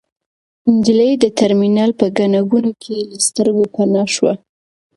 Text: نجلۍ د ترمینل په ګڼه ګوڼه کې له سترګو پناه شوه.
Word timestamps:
نجلۍ 0.75 1.11
د 1.23 1.25
ترمینل 1.39 1.91
په 1.99 2.05
ګڼه 2.17 2.41
ګوڼه 2.51 2.71
کې 2.83 2.97
له 3.09 3.17
سترګو 3.27 3.63
پناه 3.73 4.07
شوه. 4.15 4.33